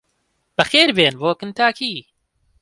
بەخێربێن 0.57 1.15
بۆ 1.21 1.31
کنتاکی! 1.39 1.95